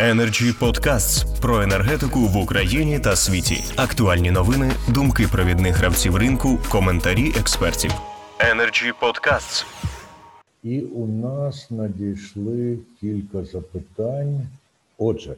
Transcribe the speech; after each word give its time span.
Energy 0.00 0.52
Podcasts 0.60 1.40
про 1.40 1.62
енергетику 1.62 2.20
в 2.20 2.36
Україні 2.36 2.98
та 2.98 3.16
світі. 3.16 3.64
Актуальні 3.76 4.30
новини, 4.30 4.70
думки 4.88 5.26
провідних 5.32 5.76
гравців 5.76 6.16
ринку, 6.16 6.58
коментарі 6.68 7.32
експертів. 7.40 7.90
Energy 8.38 8.92
Podcasts. 9.02 9.64
І 10.62 10.80
у 10.80 11.06
нас 11.06 11.70
надійшли 11.70 12.78
кілька 13.00 13.44
запитань. 13.44 14.40
Отже, 14.98 15.34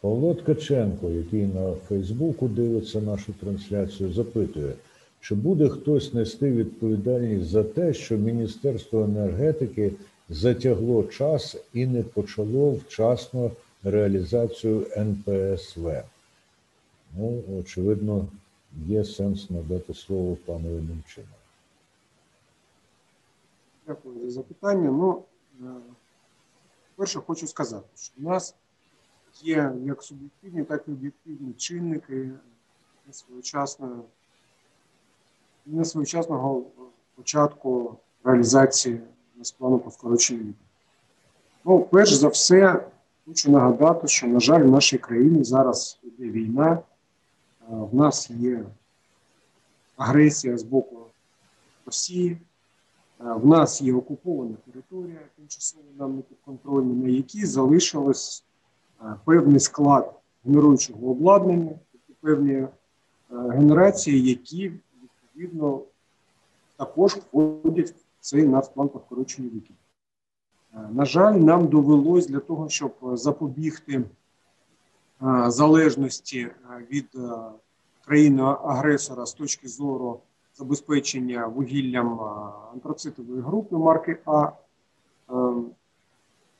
Павло 0.00 0.34
Ткаченко, 0.34 1.10
який 1.10 1.46
на 1.46 1.72
Фейсбуку 1.88 2.48
дивиться 2.48 3.00
нашу 3.00 3.32
трансляцію, 3.32 4.12
запитує, 4.12 4.72
чи 5.20 5.34
буде 5.34 5.68
хтось 5.68 6.14
нести 6.14 6.50
відповідальність 6.50 7.50
за 7.50 7.62
те, 7.62 7.94
що 7.94 8.16
Міністерство 8.16 9.04
енергетики 9.04 9.92
затягло 10.28 11.02
час 11.02 11.56
і 11.74 11.86
не 11.86 12.02
почало 12.02 12.70
вчасно 12.70 13.50
реалізацію 13.84 14.86
НПСВ. 14.96 16.02
Ну, 17.16 17.42
очевидно, 17.60 18.26
є 18.86 19.04
сенс 19.04 19.50
надати 19.50 19.94
слово 19.94 20.36
панові 20.36 20.82
Немчину. 20.82 21.26
Дякую 23.86 24.20
за 24.20 24.30
запитання. 24.30 24.90
Ну, 24.90 25.22
е, 25.60 25.64
перше, 26.96 27.20
хочу 27.20 27.46
сказати, 27.46 27.86
що 27.96 28.12
в 28.18 28.22
нас 28.22 28.54
є 29.42 29.72
як 29.84 30.02
суб'єктивні, 30.02 30.64
так 30.64 30.84
і 30.88 30.90
об'єктивні 30.90 31.52
чинники 31.52 32.30
несвоєчасної 33.06 34.00
несвоєчасного 35.66 36.64
початку 37.16 37.96
реалізації 38.24 39.00
плану 39.58 39.78
по 39.78 39.90
скороченню. 39.90 40.54
Ну, 41.64 41.80
перш 41.80 42.12
за 42.12 42.28
все, 42.28 42.86
хочу 43.26 43.50
нагадати, 43.50 44.08
що, 44.08 44.26
на 44.26 44.40
жаль, 44.40 44.62
в 44.62 44.70
нашій 44.70 44.98
країні 44.98 45.44
зараз 45.44 45.98
йде 46.02 46.30
війна, 46.30 46.78
в 47.68 47.94
нас 47.94 48.30
є 48.30 48.64
агресія 49.96 50.58
з 50.58 50.62
боку 50.62 50.96
Росії, 51.86 52.38
в 53.18 53.46
нас 53.46 53.82
є 53.82 53.94
окупована 53.94 54.56
територія, 54.72 55.18
тимчасово 55.36 55.84
нам 55.98 56.16
не 56.16 56.22
підконтрольна, 56.22 56.94
на 56.94 57.08
якій 57.08 57.46
залишилось 57.46 58.44
певний 59.24 59.60
склад 59.60 60.14
генеруючого 60.44 61.10
обладнання, 61.10 61.70
певні 62.20 62.66
генерації, 63.30 64.28
які 64.28 64.72
відповідно 65.02 65.80
також 66.76 67.12
входять 67.12 67.90
в 67.90 67.94
цей 68.20 68.46
нацплан 68.46 68.88
по 68.88 69.00
скороченню 69.00 69.48
віків. 69.48 69.76
На 70.90 71.04
жаль, 71.04 71.34
нам 71.34 71.66
довелось 71.68 72.26
для 72.26 72.38
того, 72.38 72.68
щоб 72.68 72.92
запобігти 73.12 74.04
залежності 75.46 76.48
від 76.90 77.06
країни-агресора 78.04 79.26
з 79.26 79.34
точки 79.34 79.68
зору 79.68 80.20
забезпечення 80.54 81.46
вугіллям 81.46 82.20
антрацитової 82.72 83.40
групи 83.40 83.76
марки 83.76 84.18
А, 84.26 84.48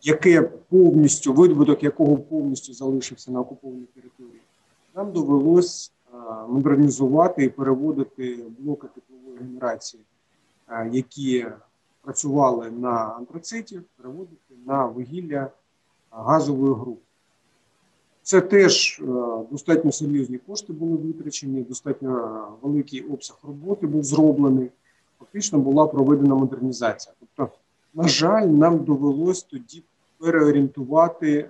яке 0.02 0.42
повністю, 0.42 1.32
видобуток 1.32 1.82
якого 1.82 2.16
повністю 2.16 2.72
залишився 2.72 3.32
на 3.32 3.40
окупованій 3.40 3.86
території, 3.94 4.40
нам 4.96 5.12
довелось 5.12 5.92
модернізувати 6.48 7.44
і 7.44 7.48
переводити 7.48 8.38
блоки 8.58 8.88
теплової 8.94 9.38
генерації, 9.38 10.02
які 10.90 11.46
працювали 12.02 12.70
на 12.70 12.90
антрациті, 12.90 13.80
переводити 13.96 14.54
на 14.66 14.86
вугілля 14.86 15.50
газової 16.10 16.74
групи. 16.74 17.00
Це 18.22 18.40
теж 18.40 19.02
достатньо 19.50 19.92
серйозні 19.92 20.38
кошти 20.38 20.72
були 20.72 20.96
витрачені, 20.96 21.62
достатньо 21.62 22.48
великий 22.62 23.02
обсяг 23.02 23.36
роботи 23.42 23.86
був 23.86 24.04
зроблений. 24.04 24.70
Фактично 25.18 25.58
була 25.58 25.86
проведена 25.86 26.34
модернізація. 26.34 27.14
Тобто, 27.20 27.56
на 27.94 28.08
жаль, 28.08 28.46
нам 28.46 28.78
довелось 28.78 29.42
тоді 29.42 29.82
переорієнтувати 30.18 31.48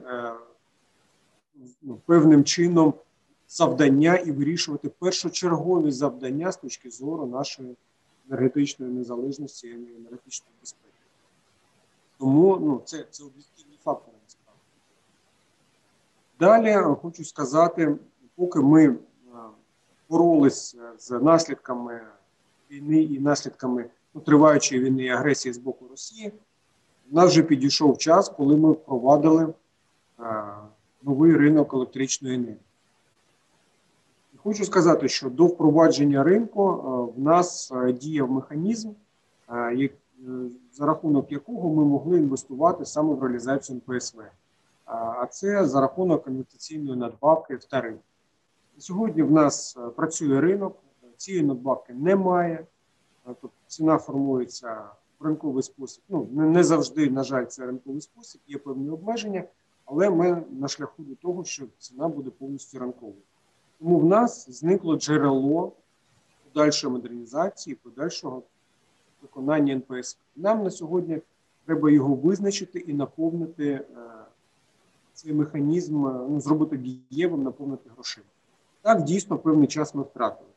ну, 1.82 1.98
певним 2.06 2.44
чином 2.44 2.94
завдання 3.48 4.16
і 4.16 4.32
вирішувати 4.32 4.88
першочергові 4.88 5.90
завдання 5.90 6.52
з 6.52 6.56
точки 6.56 6.90
зору 6.90 7.26
нашої 7.26 7.76
енергетичної 8.28 8.92
незалежності 8.92 9.66
і 9.68 9.72
енергетичної 9.72 10.54
безпеки. 10.60 10.88
Тому 12.18 12.58
ну, 12.60 12.82
це, 12.84 13.06
це 13.10 13.24
об'єктивні 13.24 13.78
фактори 13.84 14.16
насправді. 14.24 14.60
Далі 16.40 16.96
хочу 17.02 17.24
сказати, 17.24 17.96
поки 18.34 18.60
ми 18.60 18.96
боролися 20.08 20.92
з 20.98 21.10
наслідками 21.10 22.00
війни 22.70 23.02
і 23.02 23.18
наслідками 23.18 23.90
ну, 24.14 24.20
триваючої 24.20 24.82
війни 24.82 25.02
і 25.02 25.08
агресії 25.08 25.52
з 25.52 25.58
боку 25.58 25.88
Росії, 25.90 26.32
у 27.10 27.14
нас 27.14 27.30
вже 27.30 27.42
підійшов 27.42 27.98
час, 27.98 28.28
коли 28.28 28.56
ми 28.56 28.72
впровадили 28.72 29.54
новий 31.02 31.36
ринок 31.36 31.74
електричної 31.74 32.34
енергії. 32.34 32.58
Хочу 34.44 34.64
сказати, 34.64 35.08
що 35.08 35.30
до 35.30 35.47
впровадження 35.47 36.25
ринку 36.25 36.72
в 37.16 37.20
нас 37.20 37.72
діяв 38.00 38.30
механізм, 38.30 38.91
за 40.72 40.86
рахунок 40.86 41.32
якого 41.32 41.75
ми 41.75 41.84
могли 41.84 42.19
інвестувати 42.19 42.84
саме 42.84 43.14
в 43.14 43.22
реалізацію 43.22 43.81
НПСВ. 43.88 44.20
А 44.84 45.26
це 45.26 45.66
за 45.66 45.81
рахунок 45.81 46.26
інвестиційної 46.26 46.98
надбавки 46.98 47.56
в 47.56 47.64
тариф. 47.64 47.98
Сьогодні 48.78 49.22
в 49.22 49.32
нас 49.32 49.78
працює 49.97 50.41
ринок, 50.41 50.76
цієї 51.16 51.44
надбавки 51.44 51.92
немає, 51.92 52.66
тобто 53.25 53.50
ціна 53.66 53.98
формується 53.98 54.84
в 55.20 55.25
ринковий 55.25 55.62
спосіб. 55.62 56.02
Ну, 56.08 56.28
не 56.32 56.64
завжди, 56.64 57.10
на 57.10 57.22
жаль, 57.25 57.44
це 57.44 57.66
ринковий 57.66 58.00
спосіб, 58.00 58.41
є 58.47 58.58
певні 58.58 58.91
обмеження, 58.91 59.44
але 59.84 60.10
ми 60.10 60.42
на 60.50 60.69
шляху 60.69 61.02
до 61.02 61.14
того, 61.14 61.44
що 61.44 61.64
ціна 61.78 62.08
буде 62.08 62.31
повністю 62.31 62.78
ранковою. 62.78 63.22
Тому 63.82 63.98
в 63.98 64.04
нас 64.04 64.50
зникло 64.50 64.97
джерело 64.97 65.72
подальшої 66.44 66.93
модернізації, 66.93 67.76
подальшого 67.76 68.43
виконання 69.22 69.75
НПС. 69.75 70.19
Нам 70.37 70.65
на 70.65 70.70
сьогодні 70.70 71.20
треба 71.66 71.91
його 71.91 72.15
визначити 72.15 72.78
і 72.78 72.93
наповнити 72.93 73.69
е, 73.70 73.84
цей 75.12 75.32
механізм, 75.32 76.03
ну, 76.03 76.41
зробити 76.41 76.76
дієвим, 77.10 77.43
наповнити 77.43 77.91
грошима. 77.94 78.26
Так, 78.82 79.03
дійсно, 79.03 79.38
певний 79.38 79.69
час 79.69 79.94
ми 79.94 80.03
втратили. 80.03 80.50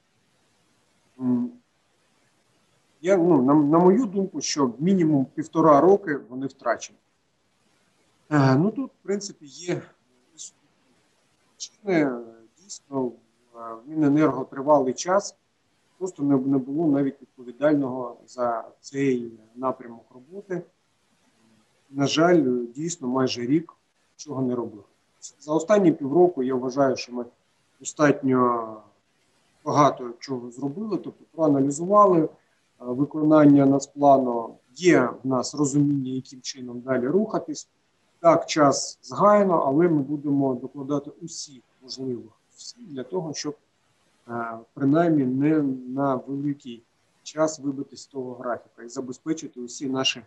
Я, 3.02 3.18
ну, 3.18 3.42
на, 3.42 3.54
на 3.54 3.80
мою 3.80 4.06
думку, 4.06 4.42
що 4.42 4.74
мінімум 4.80 5.26
півтора 5.26 5.82
роки 5.82 6.18
вони 6.30 6.48
втрачені. 6.48 7.00
Е, 8.30 8.56
ну 8.56 8.72
тут, 8.72 8.92
в 8.92 9.04
принципі, 9.04 9.46
є 9.46 9.82
причини 11.56 12.12
дійсно 12.66 13.02
в 13.54 13.90
Міненерго 13.90 14.44
тривалий 14.44 14.94
час 14.94 15.36
просто 15.98 16.24
не, 16.24 16.38
було 16.38 16.88
навіть 16.88 17.22
відповідального 17.22 18.18
за 18.28 18.64
цей 18.82 19.32
напрямок 19.56 20.06
роботи. 20.14 20.62
На 21.90 22.08
жаль, 22.08 22.66
дійсно 22.76 23.08
майже 23.08 23.42
рік 23.42 23.74
чого 24.16 24.42
не 24.42 24.56
робили. 24.56 24.84
За 25.40 25.54
останні 25.54 25.92
півроку 25.92 26.44
я 26.44 26.56
вважаю, 26.56 26.96
що 26.96 27.14
ми 27.14 27.26
достатньо 27.80 28.82
багато 29.66 30.12
чого 30.20 30.52
зробили, 30.52 30.98
тобто 30.98 31.26
проаналізували 31.32 32.30
виконання 32.80 33.66
нацплану, 33.66 34.56
є 34.76 35.10
в 35.24 35.28
нас 35.28 35.56
розуміння, 35.56 36.12
яким 36.12 36.42
чином 36.42 36.80
далі 36.80 37.08
рухатись. 37.08 37.68
Так, 38.20 38.46
час 38.46 39.00
згаяно, 39.02 39.64
але 39.68 39.90
ми 39.90 40.00
будемо 40.00 40.54
докладати 40.54 41.12
усіх 41.22 41.62
можливих 41.84 42.32
для 42.78 43.04
того, 43.04 43.34
щоб 43.34 43.56
принаймні 44.74 45.26
не 45.26 45.62
на 45.88 46.16
великий 46.16 46.84
час 47.24 47.60
вибити 47.60 47.98
з 47.98 48.06
того 48.06 48.34
графіка 48.34 48.84
і 48.84 48.90
забезпечити 48.90 49.60
усі 49.60 49.90
наші 49.90 50.22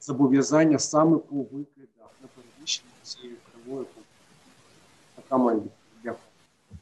зобов'язання 0.00 0.78
саме 0.78 1.16
по 1.16 1.36
викидах 1.36 2.10
на 2.22 2.28
переміщення 2.34 2.90
цієї 3.02 3.36
кривої 3.52 3.86
Така 5.16 5.36
моя. 5.36 5.60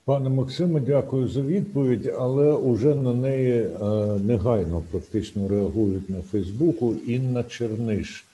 Пане 0.09 0.29
Максиме, 0.29 0.81
дякую 0.81 1.29
за 1.29 1.41
відповідь, 1.41 2.15
але 2.19 2.53
уже 2.53 2.95
на 2.95 3.15
неї 3.15 3.53
е, 3.53 3.85
негайно 4.25 4.83
практично 4.91 5.49
реагують 5.49 6.11
на 6.11 6.23
Фейсбуку. 6.23 6.95
Інна 7.07 7.45
Черниш 7.45 8.27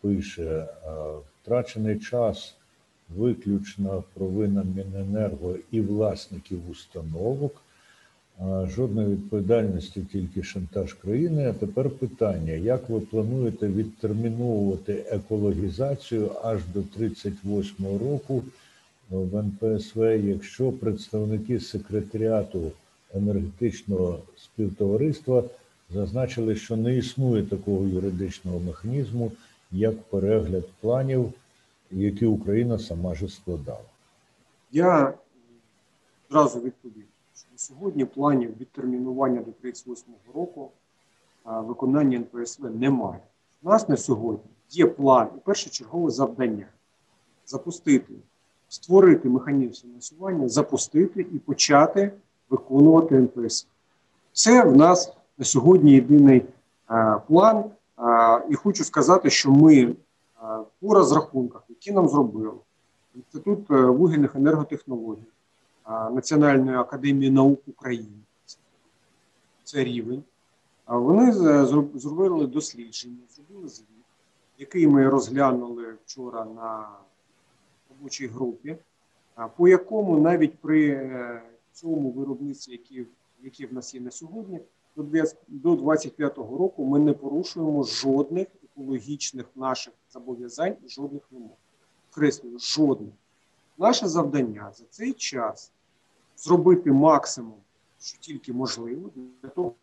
пише: 0.00 0.42
е, 0.42 0.66
втрачений 1.42 1.98
час 1.98 2.54
виключна 3.16 4.02
провина 4.14 4.64
Міненерго 4.76 5.54
і 5.70 5.80
власників 5.80 6.70
установок. 6.70 7.62
Жодної 8.64 9.08
відповідальності, 9.08 10.06
тільки 10.12 10.42
шантаж 10.42 10.94
країни. 10.94 11.48
А 11.48 11.52
тепер 11.52 11.90
питання: 11.90 12.52
як 12.52 12.88
ви 12.88 13.00
плануєте 13.00 13.68
відтерміновувати 13.68 15.04
екологізацію 15.10 16.30
аж 16.42 16.60
до 16.74 16.80
38-го 16.80 17.98
року 17.98 18.42
в 19.10 19.36
НПСВ, 19.36 20.00
якщо 20.26 20.72
представники 20.72 21.60
секретаріату 21.60 22.72
енергетичного 23.14 24.18
співтовариства 24.36 25.44
зазначили, 25.94 26.56
що 26.56 26.76
не 26.76 26.96
існує 26.96 27.42
такого 27.42 27.86
юридичного 27.86 28.60
механізму, 28.60 29.32
як 29.72 30.02
перегляд 30.02 30.64
планів, 30.80 31.32
які 31.90 32.26
Україна 32.26 32.78
сама 32.78 33.14
ж 33.14 33.28
складала. 33.28 33.84
Я 34.72 35.14
одразу 36.30 36.60
відповім, 36.60 37.04
що 37.34 37.46
на 37.52 37.58
сьогодні 37.58 38.04
планів 38.04 38.56
відтермінування 38.60 39.40
до 39.40 39.68
38-го 39.68 40.32
року 40.34 40.70
виконання 41.44 42.18
НПСВ 42.18 42.64
немає. 42.64 43.20
У 43.62 43.68
нас 43.68 43.88
на 43.88 43.96
сьогодні 43.96 44.50
є 44.70 44.86
план 44.86 45.28
і 45.36 45.38
першочергове 45.38 46.10
завдання 46.10 46.66
запустити, 47.46 48.14
створити 48.68 49.28
механізм 49.28 49.82
фінансування, 49.82 50.48
запустити 50.48 51.20
і 51.20 51.38
почати 51.38 52.12
виконувати 52.50 53.16
НПСВ. 53.16 53.66
Це 54.32 54.64
в 54.64 54.76
нас 54.76 55.12
на 55.38 55.44
сьогодні 55.44 55.92
єдиний 55.92 56.44
план. 57.26 57.64
І 58.50 58.54
хочу 58.54 58.84
сказати, 58.84 59.30
що 59.30 59.50
ми 59.50 59.94
по 60.80 60.94
розрахунках, 60.94 61.62
які 61.80 61.92
нам 61.92 62.08
зробили, 62.08 62.52
Інститут 63.14 63.70
е, 63.70 63.74
вугільних 63.74 64.36
енерготехнологій 64.36 65.26
Національної 65.88 66.76
академії 66.76 67.30
наук 67.30 67.60
України. 67.66 68.18
Це 69.64 69.84
рівень. 69.84 70.22
Вони 70.86 71.32
зробили 71.94 72.46
дослідження, 72.46 73.22
зробили 73.30 73.68
звіт, 73.68 73.86
який 74.58 74.86
ми 74.86 75.08
розглянули 75.08 75.94
вчора 76.04 76.44
на 76.44 76.88
робочій 77.90 78.26
групі, 78.26 78.76
по 79.56 79.68
якому 79.68 80.18
навіть 80.18 80.58
при 80.58 80.88
е, 80.88 81.42
цьому 81.72 82.10
виробництві, 82.10 82.72
які, 82.72 83.06
які 83.42 83.66
в 83.66 83.72
нас 83.72 83.94
є 83.94 84.00
на 84.00 84.10
сьогодні, 84.10 84.60
до 84.96 85.02
20 85.02 85.38
до 85.48 85.74
25-го 85.74 86.58
року 86.58 86.84
ми 86.84 86.98
не 86.98 87.12
порушуємо 87.12 87.82
жодних 87.82 88.46
екологічних 88.64 89.46
наших 89.56 89.94
зобов'язань 90.12 90.76
і 90.86 90.88
жодних 90.88 91.22
вимог 91.30 91.56
підкреслюю, 92.18 92.58
жодних. 92.58 93.12
Наше 93.78 94.08
завдання 94.08 94.70
за 94.74 94.84
цей 94.90 95.12
час 95.12 95.72
зробити 96.36 96.92
максимум, 96.92 97.54
що 98.00 98.18
тільки 98.18 98.52
можливо, 98.52 99.10
для 99.42 99.48
того, 99.48 99.74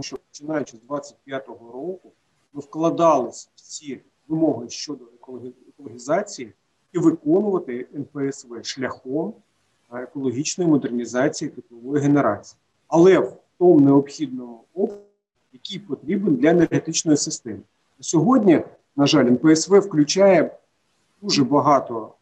щоб 0.00 0.18
починаючи 0.18 0.76
з 0.76 0.90
25-го 0.90 1.72
року, 1.72 2.12
ми 2.52 2.60
вкладалися 2.60 3.48
в 3.54 3.60
ці 3.60 4.00
вимоги 4.28 4.68
щодо 4.68 5.04
екологі- 5.04 5.52
екологізації 5.68 6.52
і 6.92 6.98
виконувати 6.98 7.86
НПСВ 7.94 8.64
шляхом 8.64 9.34
е, 9.92 10.02
екологічної 10.02 10.70
модернізації 10.70 11.50
теплової 11.50 12.02
генерації, 12.02 12.58
але 12.88 13.18
в 13.18 13.36
тому 13.58 13.80
необхідному 13.80 14.60
обсязі, 14.74 15.00
який 15.52 15.78
потрібен 15.78 16.34
для 16.36 16.50
енергетичної 16.50 17.16
системи. 17.16 17.60
Сьогодні, 18.00 18.62
на 18.96 19.06
жаль, 19.06 19.26
НПСВ 19.26 19.78
включає 19.78 20.50
дуже 21.22 21.44
багато 21.44 22.14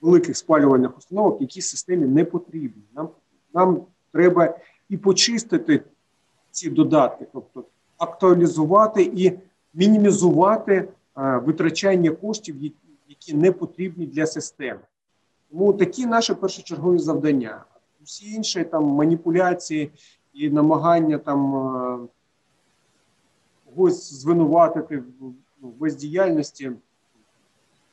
великих 0.00 0.36
спалювальних 0.36 0.98
установок, 0.98 1.40
які 1.40 1.60
системі 1.60 2.06
не 2.06 2.24
потрібні. 2.24 2.82
Нам, 2.94 3.08
нам 3.54 3.82
треба 4.12 4.58
і 4.88 4.96
почистити 4.96 5.82
ці 6.50 6.70
додатки, 6.70 7.26
тобто 7.32 7.64
актуалізувати 7.98 9.02
і 9.02 9.38
мінімізувати 9.74 10.88
а, 11.14 11.38
витрачання 11.38 12.10
коштів, 12.10 12.56
які- 12.62 13.34
не 13.34 13.52
потрібні 13.52 14.06
для 14.06 14.26
системи. 14.26 14.80
Тому 15.50 15.72
такі 15.72 16.06
наші 16.06 16.34
першочергові 16.34 16.98
завдання. 16.98 17.64
Усі 18.02 18.30
інші 18.32 18.64
там 18.64 18.84
маніпуляції 18.84 19.90
і 20.32 20.50
намагання 20.50 21.18
там 21.18 22.08
когось 23.64 24.12
звинуватити 24.12 25.02
ну, 25.20 25.34
в 25.62 25.72
бездіяльності 25.72 26.72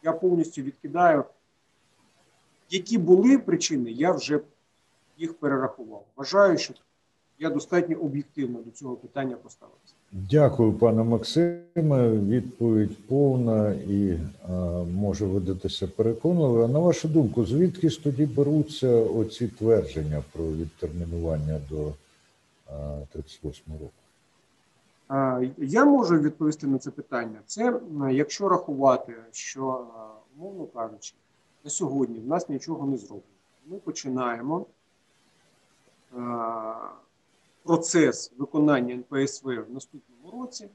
я 0.05 0.13
повністю 0.13 0.61
відкидаю. 0.61 1.23
Які 2.69 2.97
були 2.97 3.37
причини, 3.37 3.91
я 3.91 4.11
вже 4.11 4.39
їх 5.17 5.33
перерахував. 5.33 6.03
Вважаю, 6.15 6.57
що 6.57 6.73
я 7.39 7.49
достатньо 7.49 7.97
об'єктивно 7.97 8.59
до 8.65 8.71
цього 8.71 8.95
питання 8.95 9.35
поставився. 9.35 9.93
Дякую, 10.11 10.73
пане 10.73 11.03
Максиме. 11.03 12.09
Відповідь 12.09 13.07
повна 13.07 13.73
і 13.73 14.19
а, 14.47 14.51
може 14.83 15.25
видатися 15.25 15.87
переконливою. 15.87 16.65
А 16.65 16.67
на 16.67 16.79
вашу 16.79 17.07
думку, 17.07 17.45
звідки 17.45 17.89
ж 17.89 18.03
тоді 18.03 18.25
беруться 18.25 18.89
оці 18.89 19.47
твердження 19.47 20.23
про 20.31 20.51
відтермінування 20.51 21.59
до 21.69 21.93
а, 22.67 22.97
38 23.13 23.73
року? 23.73 24.04
Я 25.57 25.85
можу 25.85 26.19
відповісти 26.19 26.67
на 26.67 26.77
це 26.77 26.91
питання. 26.91 27.39
Це 27.45 27.79
якщо 28.11 28.49
рахувати, 28.49 29.15
що, 29.31 29.87
умовно 30.37 30.65
кажучи, 30.65 31.15
на 31.63 31.69
сьогодні 31.69 32.19
в 32.19 32.27
нас 32.27 32.49
нічого 32.49 32.87
не 32.87 32.97
зроблено. 32.97 33.23
Ми 33.65 33.77
починаємо 33.77 34.65
процес 37.63 38.33
виконання 38.37 38.95
НПСВ 38.95 39.47
в 39.47 39.73
наступному 39.73 40.41
році, 40.41 40.69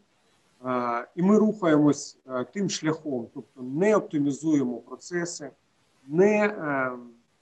і 1.15 1.23
ми 1.23 1.39
рухаємось 1.39 2.19
тим 2.53 2.71
шляхом, 2.71 3.27
тобто 3.35 3.63
не 3.63 3.97
оптимізуємо 3.97 4.77
процеси, 4.77 5.51
не 6.07 6.55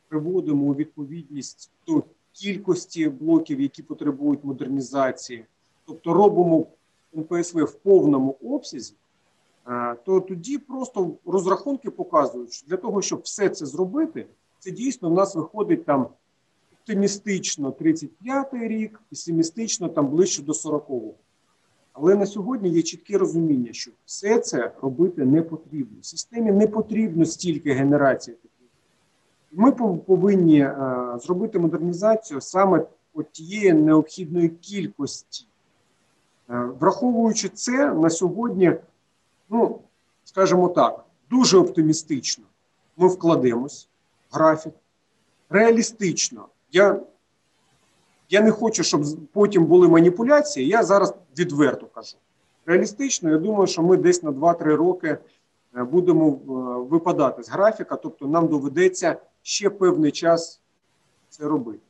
приводимо 0.08 0.64
у 0.64 0.74
відповідність 0.74 1.70
до 1.86 2.02
кількості 2.32 3.08
блоків, 3.08 3.60
які 3.60 3.82
потребують 3.82 4.44
модернізації 4.44 5.46
тобто 5.88 6.12
робимо 6.12 6.66
НПСВ 7.16 7.64
в 7.64 7.74
повному 7.74 8.36
обсязі, 8.44 8.94
то 10.04 10.20
тоді 10.20 10.58
просто 10.58 11.12
розрахунки 11.26 11.90
показують, 11.90 12.52
що 12.52 12.66
для 12.66 12.76
того, 12.76 13.02
щоб 13.02 13.20
все 13.20 13.48
це 13.48 13.66
зробити, 13.66 14.26
це 14.58 14.70
дійсно 14.70 15.10
в 15.10 15.12
нас 15.12 15.34
виходить 15.34 15.84
там 15.84 16.08
оптимістично 16.72 17.70
35-й 17.70 18.68
рік, 18.68 19.00
песимістично 19.10 19.88
там 19.88 20.08
ближче 20.08 20.42
до 20.42 20.52
40-го. 20.52 21.14
Але 21.92 22.14
на 22.14 22.26
сьогодні 22.26 22.68
є 22.70 22.82
чітке 22.82 23.18
розуміння, 23.18 23.72
що 23.72 23.90
все 24.06 24.38
це 24.38 24.72
робити 24.82 25.24
не 25.24 25.42
потрібно. 25.42 26.02
Системі 26.02 26.52
не 26.52 26.66
потрібно 26.66 27.24
стільки 27.24 27.72
генерації. 27.72 28.36
Ми 29.52 29.72
повинні 29.72 30.60
е, 30.60 30.74
зробити 31.22 31.58
модернізацію 31.58 32.40
саме 32.40 32.86
от 33.14 33.32
тієї 33.32 33.72
необхідної 33.72 34.48
кількості. 34.48 35.47
Е, 36.50 36.58
Враховуючи 36.80 37.48
це 37.48 37.94
на 37.94 38.10
сьогодні, 38.10 38.72
ну 39.50 39.80
скажімо 40.24 40.68
так, 40.68 41.04
дуже 41.30 41.58
оптимістично. 41.58 42.44
Ми 42.96 43.08
вкладемось 43.08 43.88
в 44.30 44.36
графік. 44.36 44.74
Реалістично. 45.50 46.48
Я, 46.72 47.00
я 48.28 48.40
не 48.40 48.50
хочу, 48.50 48.82
щоб 48.82 49.04
потім 49.32 49.64
були 49.66 49.88
маніпуляції. 49.88 50.68
Я 50.68 50.82
зараз 50.82 51.14
відверто 51.38 51.86
кажу. 51.86 52.16
Реалістично, 52.66 53.30
я 53.30 53.38
думаю, 53.38 53.66
що 53.66 53.82
ми 53.82 53.96
десь 53.96 54.22
на 54.22 54.30
2-3 54.30 54.62
роки 54.64 55.18
е, 55.76 55.84
будемо 55.84 56.28
е, 56.28 56.38
випадати 56.90 57.42
з 57.42 57.48
графіка, 57.48 57.96
тобто 57.96 58.26
нам 58.26 58.48
доведеться 58.48 59.16
ще 59.42 59.70
певний 59.70 60.12
час 60.12 60.60
це 61.28 61.44
робити. 61.44 61.82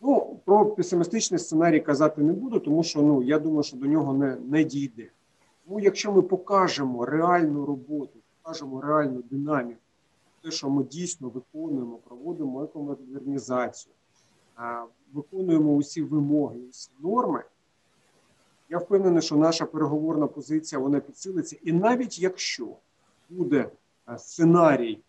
Ну, 0.00 0.37
про 0.48 0.66
песимістичний 0.66 1.40
сценарій 1.40 1.80
казати 1.80 2.22
не 2.22 2.32
буду, 2.32 2.60
тому 2.60 2.82
що 2.82 3.02
ну, 3.02 3.22
я 3.22 3.38
думаю, 3.38 3.62
що 3.62 3.76
до 3.76 3.86
нього 3.86 4.12
не, 4.12 4.36
не 4.36 4.64
дійде. 4.64 5.10
Тому 5.64 5.80
якщо 5.80 6.12
ми 6.12 6.22
покажемо 6.22 7.04
реальну 7.06 7.66
роботу, 7.66 8.18
покажемо 8.42 8.80
реальну 8.80 9.22
динаміку, 9.30 9.80
те, 10.42 10.50
що 10.50 10.70
ми 10.70 10.84
дійсно 10.84 11.28
виконуємо, 11.28 11.96
проводимо 11.96 12.64
екомодернізацію, 12.64 13.92
виконуємо 15.12 15.72
усі 15.72 16.02
вимоги, 16.02 16.58
усі 16.70 16.90
норми, 17.00 17.44
я 18.68 18.78
впевнений, 18.78 19.22
що 19.22 19.36
наша 19.36 19.66
переговорна 19.66 20.26
позиція 20.26 20.78
вона 20.78 21.00
підсилиться. 21.00 21.56
І 21.62 21.72
навіть 21.72 22.18
якщо 22.18 22.68
буде 23.30 23.70
сценарій 24.18 24.94
ну, 24.94 25.02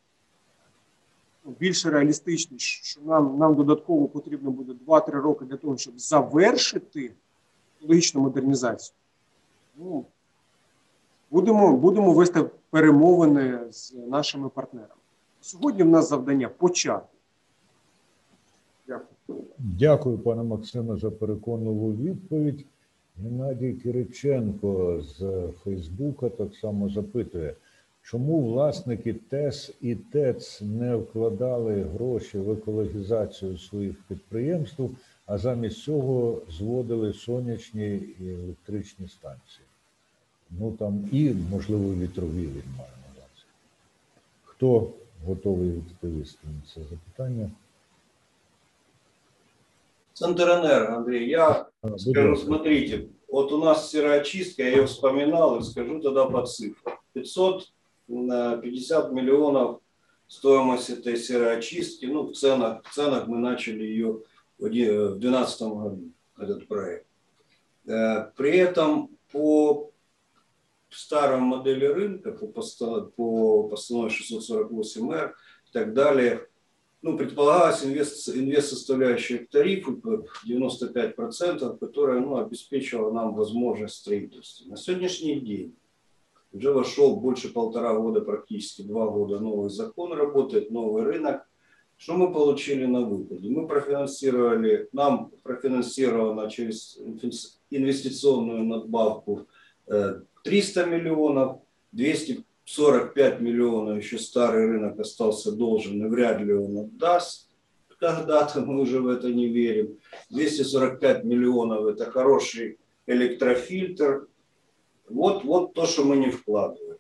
більш 1.46 1.86
реалістичний, 1.86 2.60
що 2.60 3.02
нам, 3.02 3.38
нам 3.38 3.56
додатково 3.56 4.08
потрібно 4.08 4.52
буде 4.52 4.74
2-3 4.88 5.12
роки 5.12 5.46
для 5.46 5.58
того, 5.58 5.78
щоб 5.78 6.00
завершити 6.00 7.14
екологічну 7.80 8.22
модернізацію, 8.22 8.96
ну, 9.78 10.06
будемо, 11.32 11.78
будемо 11.78 12.14
вести 12.14 12.50
перемовини 12.70 13.60
з 13.72 13.94
нашими 13.94 14.50
партнерами. 14.50 14.94
Сьогодні 15.42 15.84
в 15.84 15.90
нас 15.90 16.10
завдання 16.10 16.50
почати. 16.50 17.08
Дякую. 18.88 19.44
Дякую, 19.58 20.18
пане 20.18 20.44
Максиме, 20.44 20.98
за 20.98 21.12
переконливу 21.12 21.94
відповідь. 21.94 22.66
Геннадій 23.24 23.74
Кириченко 23.74 25.02
з 25.02 25.44
Фейсбука 25.64 26.30
так 26.30 26.56
само 26.56 26.90
запитує: 26.90 27.56
Чому 28.04 28.42
власники 28.42 29.14
ТЕС 29.14 29.72
і 29.82 29.96
ТЕЦ 29.96 30.62
не 30.62 30.96
вкладали 30.96 31.84
гроші 31.84 32.38
в 32.38 32.52
екологізацію 32.52 33.58
своїх 33.58 33.96
підприємств, 34.08 34.90
а 35.26 35.38
замість 35.38 35.84
цього 35.84 36.42
зводили 36.50 37.14
сонячні 37.14 37.96
і 37.96 38.30
електричні 38.34 39.08
станції? 39.08 39.66
Ну 40.50 40.72
там 40.72 41.10
і, 41.12 41.34
можливо, 41.52 41.94
вітрові 41.94 42.42
він 42.42 42.64
має 42.78 42.92
на 42.92 43.12
увазі. 43.16 43.46
Хто 44.44 44.92
готовий 45.26 45.72
відповісти 45.72 46.48
на 46.48 46.62
це 46.74 46.82
запитання? 46.90 47.52
Центрэнерго, 50.14 50.96
Андрей, 50.96 51.30
я 51.30 51.66
А, 51.82 51.98
скажу, 51.98 52.36
смотрите, 52.36 53.08
вот 53.32 53.52
у 53.52 53.58
нас 53.58 53.90
сыроочистка, 53.90 54.64
я 54.64 54.70
ее 54.70 54.86
вспоминал 54.86 55.60
и 55.60 55.64
скажу 55.64 56.00
тогда 56.02 56.26
по 56.26 56.42
цифрам. 56.42 56.98
550 58.10 59.12
миллионов 59.12 59.82
стоимость 60.28 60.90
этой 60.90 61.16
сыроочистки, 61.18 62.06
ну, 62.06 62.28
в 62.28 62.34
ценах, 62.34 62.84
в 62.84 62.94
ценах 62.94 63.28
мы 63.28 63.38
начали 63.38 63.84
ее 63.84 64.22
в 64.58 64.70
2012 64.70 65.62
году, 65.62 66.12
этот 66.38 66.68
проект. 66.68 67.06
Э, 67.86 68.32
При 68.36 68.58
этом 68.58 69.10
по 69.32 69.92
старой 70.90 71.40
модели 71.40 71.86
рынка, 71.86 72.32
по, 72.32 72.48
по 72.48 73.64
постанове 73.70 74.10
648Р 74.10 75.34
и 75.68 75.72
так 75.72 75.94
далее, 75.94 76.48
ну, 77.02 77.18
предполагалась 77.18 77.86
инвест, 77.86 78.28
инвест-составляющая 78.28 79.40
к 79.40 79.50
тарифу 79.50 79.96
по 79.98 80.26
95%, 80.46 81.78
которая 81.78 82.20
ну, 82.20 82.38
обеспечивала 82.38 83.12
нам 83.14 83.34
возможность 83.34 83.96
строительства. 83.96 84.70
На 84.70 84.78
сегодняшний 84.78 85.40
день 85.40 85.76
уже 86.52 86.72
вошел 86.72 87.16
больше 87.18 87.54
полтора 87.54 87.94
года, 87.96 88.22
практически 88.22 88.82
два 88.82 89.08
года 89.08 89.40
новый 89.40 89.70
закон 89.70 90.14
работает, 90.14 90.72
новый 90.72 91.04
рынок. 91.04 91.48
Что 91.98 92.14
мы 92.14 92.32
получили 92.32 92.86
на 92.86 93.02
выходе? 93.02 93.50
Мы 93.50 93.68
профинансировали, 93.68 94.88
нам 94.94 95.32
профинансировано 95.44 96.50
через 96.50 96.98
инвес- 96.98 97.60
инвестиционную 97.70 98.64
надбавку 98.64 99.48
э, 99.88 100.22
300 100.44 100.86
миллионов, 100.86 101.60
245 101.92 103.42
миллионов 103.42 103.98
еще 103.98 104.18
старый 104.18 104.66
рынок 104.68 105.00
остался 105.00 105.52
должен, 105.52 106.06
и 106.06 106.10
вряд 106.10 106.42
ли 106.42 106.54
он 106.54 106.78
отдаст. 106.78 107.50
Когда-то 108.00 108.62
мы 108.62 108.80
уже 108.80 109.02
в 109.02 109.10
это 109.10 109.28
не 109.28 109.48
верим. 109.48 109.98
245 110.30 111.26
миллионов– 111.26 111.86
это 111.88 112.10
хороший 112.10 112.78
электрофильтр. 113.08 114.29
Вот, 115.09 115.45
вот 115.45 115.75
то, 115.75 115.87
что 115.87 116.05
мы 116.05 116.17
не 116.17 116.31
вкладываем. 116.31 116.99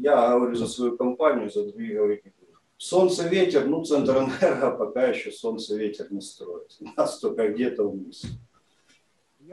Я 0.00 0.30
говорю 0.30 0.54
за 0.54 0.66
свою 0.66 0.96
компанию, 0.96 1.50
за 1.50 1.64
другие 1.64 1.96
говорить 1.96 2.24
не 2.24 2.30
буду. 2.30 2.58
Солнце, 2.76 3.28
ветер, 3.28 3.66
ну, 3.66 3.84
центр 3.84 4.16
энерго 4.16 4.76
пока 4.76 5.04
еще 5.04 5.30
солнце, 5.30 5.76
ветер 5.76 6.12
не 6.12 6.20
строит. 6.20 6.76
У 6.80 6.88
нас 6.96 7.18
только 7.18 7.48
где-то 7.48 7.88
вниз. 7.88 8.24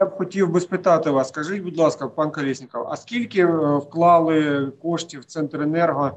Я 0.00 0.06
б 0.06 0.10
хотів 0.10 0.50
би 0.50 0.60
спитати 0.60 1.10
вас, 1.10 1.28
скажіть, 1.28 1.62
будь 1.62 1.78
ласка, 1.78 2.08
пан 2.08 2.30
Колєсніков, 2.30 2.86
а 2.88 2.96
скільки 2.96 3.40
е, 3.40 3.76
вклали 3.76 4.66
коштів 4.82 5.24
Центренерго 5.24 6.06
е, 6.06 6.12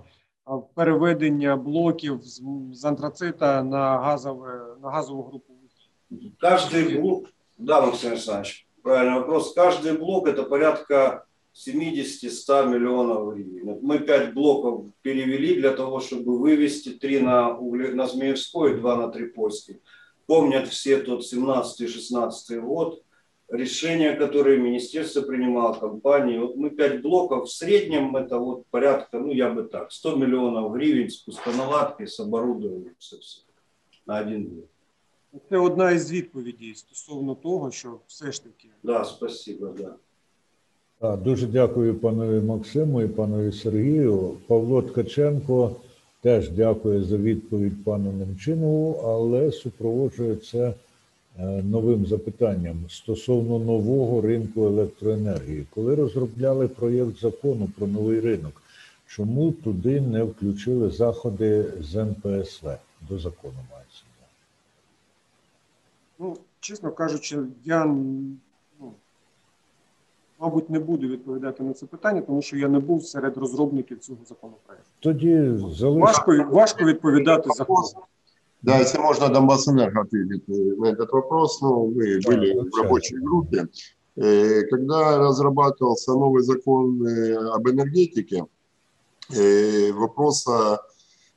в 0.45 0.67
переведення 0.73 1.55
блоків 1.55 2.21
з, 2.23 2.41
з 2.73 2.85
антрацита 2.85 3.63
на 3.63 3.97
газове 3.97 4.62
на 4.83 4.89
газову 4.89 5.23
групу? 5.23 5.53
Каждый 6.39 7.01
блок, 7.01 7.25
да, 7.57 7.81
Максим 7.81 8.12
Александрович, 8.12 8.67
правильный 8.83 9.19
вопрос. 9.19 9.53
Каждый 9.53 9.97
блок 9.97 10.27
это 10.27 10.43
порядка 10.43 11.25
70-100 11.57 12.69
миллионов 12.69 13.33
гривен. 13.33 13.65
Вот 13.65 13.81
Мы 13.81 14.00
5 14.00 14.33
блоков 14.33 14.85
перевели 15.01 15.55
для 15.55 15.71
того, 15.71 16.00
чтобы 16.00 16.38
вывести 16.39 16.89
3 16.89 17.19
на, 17.19 17.57
угле, 17.57 17.93
на 17.93 18.07
Змеевской, 18.07 18.77
2 18.77 18.95
на 18.95 19.07
Трипольской. 19.09 19.81
Помнят 20.25 20.67
все 20.67 20.97
тот 20.97 21.21
17-16 21.21 22.59
год, 22.62 23.03
решения, 23.50 24.13
которые 24.13 24.57
министерство 24.57 25.21
принимало, 25.21 25.73
компании. 25.73 26.39
Вот 26.39 26.55
мы 26.55 26.69
5 26.69 27.01
блоков, 27.01 27.47
в 27.47 27.51
среднем 27.51 28.15
это 28.15 28.39
вот 28.39 28.65
порядка, 28.67 29.19
ну 29.19 29.31
я 29.31 29.50
бы 29.50 29.63
так, 29.63 29.91
100 29.91 30.15
миллионов 30.15 30.73
гривен 30.73 31.09
с 31.09 31.17
пустоналадкой, 31.17 32.07
с 32.07 32.19
оборудованием, 32.19 32.95
со 33.00 33.19
всем, 33.19 33.43
на 34.05 34.19
один 34.19 34.45
блок. 34.45 34.69
Це 35.50 35.57
одна 35.57 35.91
із 35.91 36.12
відповідей 36.12 36.75
стосовно 36.75 37.35
того, 37.35 37.71
що 37.71 38.00
все 38.07 38.31
ж 38.31 38.43
таки 38.43 38.69
Да, 38.83 39.05
спасибо, 39.05 39.67
да. 39.67 39.95
Дуже 41.00 41.46
дякую 41.46 41.94
панові 41.94 42.40
Максиму 42.46 43.02
і 43.02 43.08
панові 43.08 43.52
Сергію. 43.52 44.36
Павло 44.46 44.82
Ткаченко 44.82 45.76
теж 46.20 46.50
дякує 46.50 47.02
за 47.02 47.16
відповідь 47.16 47.84
пану 47.84 48.12
Немчинову, 48.12 48.92
але 49.04 49.52
супроводжує 49.52 50.36
це 50.36 50.74
е, 51.38 51.62
новим 51.62 52.06
запитанням 52.06 52.76
стосовно 52.88 53.58
нового 53.58 54.20
ринку 54.20 54.66
електроенергії. 54.66 55.66
Коли 55.74 55.94
розробляли 55.94 56.68
проєкт 56.68 57.20
закону 57.20 57.68
про 57.78 57.86
новий 57.86 58.20
ринок, 58.20 58.62
чому 59.06 59.52
туди 59.52 60.00
не 60.00 60.22
включили 60.22 60.90
заходи 60.90 61.64
з 61.80 61.96
НПСВ 61.96 62.68
до 63.08 63.18
закону 63.18 63.58
мається? 63.72 64.02
Ну, 66.18 66.36
чесно 66.60 66.92
кажучи, 66.92 67.38
я 67.64 67.96
мабуть 70.39 70.69
не 70.69 70.79
буду 70.79 71.07
відповідати 71.07 71.63
на 71.63 71.73
це 71.73 71.85
питання, 71.85 72.21
тому 72.21 72.41
що 72.41 72.57
я 72.57 72.67
не 72.67 72.79
був 72.79 73.05
серед 73.05 73.38
розробників 73.38 74.00
цього 74.00 74.19
законопроекту. 74.29 74.85
Тоді 75.00 75.51
залиш... 75.75 76.01
Важко, 76.01 76.45
важко 76.51 76.85
відповідати 76.85 77.50
за 77.53 77.63
Вопрос. 77.63 77.93
кого. 77.93 78.05
Да, 78.62 78.79
если 78.79 78.97
можно, 79.00 79.27
Донбассэнерго 79.27 80.01
ответит 80.01 80.47
э, 80.50 80.75
на 80.79 80.88
этот 80.91 81.12
вопрос. 81.12 81.62
Ну, 81.62 81.91
вы 81.91 82.21
Да, 82.21 82.29
были 82.31 82.53
в 82.53 82.55
вообще. 82.63 82.81
рабочей 82.83 83.17
группе. 83.17 83.67
Э, 84.15 84.62
Когда 84.71 85.17
разрабатывался 85.17 86.13
новый 86.13 86.43
закон 86.43 87.05
э, 87.05 87.35
об 87.55 87.67
энергетике, 87.67 88.45
э, 89.35 89.91
вопроса 89.91 90.79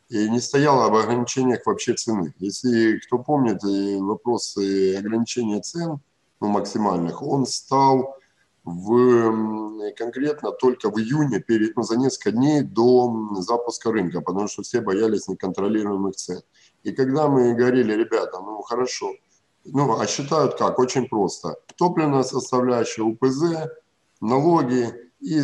э, 0.09 0.29
не 0.29 0.41
стояло 0.41 0.85
об 0.87 0.95
ограничениях 0.95 1.67
вообще 1.67 1.95
цены. 1.95 2.33
Если 2.39 2.99
кто 3.07 3.19
помнит, 3.19 3.65
э, 3.65 3.99
вопрос 4.01 4.57
э, 4.57 4.97
ограничения 4.99 5.61
цен, 5.61 5.99
ну, 6.41 6.49
максимальных, 6.49 7.23
он 7.23 7.45
стал 7.47 8.17
в, 8.64 9.92
конкретно 9.98 10.52
только 10.52 10.90
в 10.90 11.00
июне, 11.00 11.40
перед, 11.40 11.76
ну, 11.76 11.84
за 11.84 11.98
несколько 11.98 12.32
дней 12.32 12.62
до 12.62 13.36
запуска 13.40 13.92
рынка, 13.92 14.22
потому 14.22 14.48
что 14.48 14.62
все 14.62 14.82
боялись 14.82 15.28
неконтролируемых 15.28 16.16
цен. 16.16 16.42
И 16.84 16.92
когда 16.92 17.28
мы 17.28 17.54
говорили, 17.54 17.94
ребята, 17.94 18.40
ну 18.40 18.62
хорошо, 18.62 19.12
ну 19.66 20.00
а 20.00 20.08
считают 20.08 20.58
как? 20.58 20.80
Очень 20.80 21.08
просто. 21.08 21.56
Топливная 21.76 22.24
составляющая 22.24 23.04
УПЗ, 23.04 23.70
налоги, 24.20 24.94
и 25.20 25.40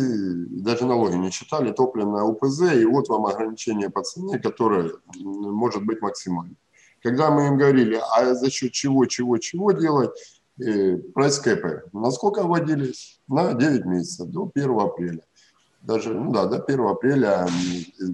даже 0.62 0.86
налоги 0.86 1.14
не 1.14 1.30
считали, 1.30 1.72
топливная 1.72 2.22
УПЗ, 2.22 2.72
и 2.74 2.84
вот 2.84 3.08
вам 3.08 3.26
ограничение 3.26 3.90
по 3.90 4.02
цене, 4.02 4.38
которое 4.38 4.92
может 5.16 5.84
быть 5.84 6.00
максимально. 6.00 6.54
Когда 7.00 7.30
мы 7.30 7.46
им 7.46 7.58
говорили, 7.58 8.00
а 8.12 8.34
за 8.34 8.50
счет 8.50 8.72
чего, 8.72 9.06
чего, 9.06 9.38
чего 9.38 9.70
делать, 9.70 10.10
э, 10.60 10.96
прайс 11.14 11.38
КП, 11.38 11.88
насколько 11.92 12.42
вводились? 12.42 13.20
На 13.28 13.54
9 13.54 13.84
месяцев, 13.86 14.28
до 14.28 14.50
1 14.54 14.78
апреля. 14.78 15.22
Даже, 15.82 16.12
ну 16.12 16.32
да, 16.32 16.46
до 16.46 16.62
1 16.62 16.80
апреля 16.86 17.46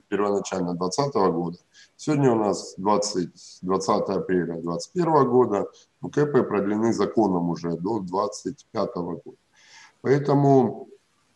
первоначально 0.09 0.75
2020 0.75 1.15
года. 1.33 1.59
Сегодня 1.97 2.33
у 2.33 2.37
нас 2.37 2.75
20, 2.77 3.31
20 3.63 3.89
апреля 4.09 4.55
2021 4.61 5.29
года, 5.29 5.67
но 6.01 6.09
КП 6.09 6.47
продлены 6.47 6.93
законом 6.93 7.51
уже 7.51 7.77
до 7.77 8.01
2025 8.01 8.95
года. 8.95 9.39
Поэтому, 10.03 10.89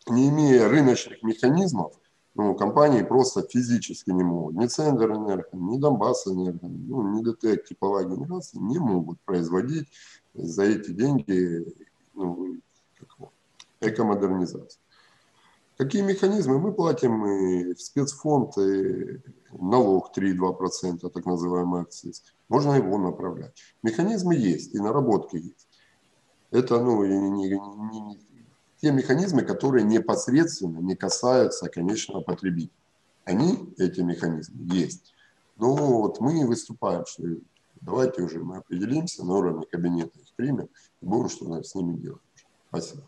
не 0.08 0.28
имея 0.28 0.68
рыночных 0.68 1.22
механизмов, 1.22 1.94
ну, 2.34 2.54
компании 2.54 3.02
просто 3.02 3.42
физически 3.42 4.10
не 4.10 4.22
могут. 4.22 4.54
Ни 4.54 4.66
Центр 4.66 5.10
Энерго, 5.10 5.48
ни 5.54 5.78
Донбасс 5.78 6.26
Энерго, 6.28 6.68
ну, 6.68 7.02
ни 7.14 7.22
ДТЭК, 7.24 7.64
типовая 7.64 8.04
генерация 8.04 8.60
не 8.60 8.78
могут 8.78 9.18
производить 9.22 9.88
за 10.42 10.64
эти 10.64 10.90
деньги 10.90 11.64
ну, 12.14 12.56
экомодернизацию. 13.80 14.80
Какие 15.76 16.02
механизмы? 16.02 16.58
Мы 16.58 16.72
платим 16.72 17.24
и 17.24 17.74
в 17.74 17.80
спецфонд 17.80 18.58
и 18.58 19.20
налог 19.52 20.10
3,2%, 20.16 21.08
так 21.08 21.24
называемый 21.24 21.82
акциз. 21.82 22.24
Можно 22.48 22.72
его 22.72 22.98
направлять. 22.98 23.54
Механизмы 23.82 24.34
есть, 24.34 24.74
и 24.74 24.78
наработки 24.80 25.36
есть. 25.36 25.68
Это 26.50 26.80
ну, 26.80 27.04
не- 27.04 27.30
не- 27.30 28.00
не- 28.00 28.18
те 28.80 28.90
механизмы, 28.90 29.42
которые 29.42 29.84
непосредственно 29.84 30.78
не 30.78 30.96
касаются 30.96 31.68
конечного 31.68 32.22
потребителя. 32.22 32.72
Они, 33.24 33.72
эти 33.76 34.00
механизмы, 34.00 34.74
есть. 34.74 35.12
Но 35.56 35.74
вот 35.74 36.20
мы 36.20 36.46
выступаем, 36.46 37.04
что 37.06 37.24
давайте 37.80 38.22
уже 38.22 38.38
мы 38.38 38.58
определимся 38.58 39.24
на 39.24 39.34
уровне 39.34 39.66
кабинета, 39.70 40.18
их 40.18 40.32
примем, 40.36 40.68
и 41.02 41.06
будем 41.06 41.28
что-то 41.28 41.78
ними 41.78 41.96
делать. 41.96 42.20
Спасибо. 42.68 43.02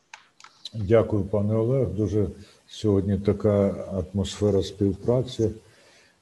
Дякую, 0.74 1.24
пане 1.24 1.54
Олег. 1.54 1.88
Дуже 1.88 2.28
сьогодні 2.66 3.18
така 3.18 3.68
атмосфера 3.92 4.62
співпраці. 4.62 5.50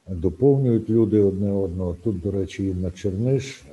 Доповнюють 0.07 0.89
люди 0.89 1.19
одне 1.19 1.51
одного. 1.51 1.95
Тут, 2.03 2.21
до 2.21 2.31
речі, 2.31 2.67
Інна 2.67 2.91
Черниш 2.91 3.63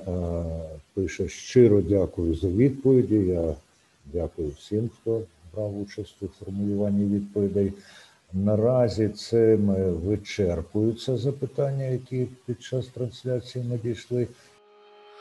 пише 0.95 1.29
щиро 1.29 1.83
дякую 1.83 2.35
за 2.35 2.49
відповіді. 2.49 3.15
Я 3.15 3.55
дякую 4.13 4.49
всім, 4.49 4.91
хто 5.01 5.23
брав 5.55 5.81
участь 5.81 6.23
у 6.23 6.29
формулюванні 6.29 7.05
відповідей. 7.15 7.73
Наразі 8.33 9.09
цими 9.09 9.91
вичерпуються 9.91 11.17
запитання, 11.17 11.85
які 11.85 12.27
під 12.47 12.63
час 12.63 12.87
трансляції 12.87 13.65
надійшли. 13.65 14.29